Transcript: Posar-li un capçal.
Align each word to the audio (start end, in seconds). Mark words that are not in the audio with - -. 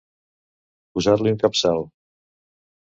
Posar-li 0.95 1.35
un 1.37 1.39
capçal. 1.47 1.87